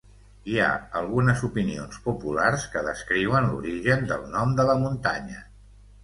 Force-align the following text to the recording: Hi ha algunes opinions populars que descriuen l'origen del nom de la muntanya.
Hi 0.51 0.55
ha 0.61 0.67
algunes 0.99 1.41
opinions 1.47 1.99
populars 2.05 2.65
que 2.75 2.83
descriuen 2.87 3.49
l'origen 3.51 4.01
del 4.13 4.25
nom 4.37 4.55
de 4.61 4.65
la 4.71 4.77
muntanya. 4.85 5.43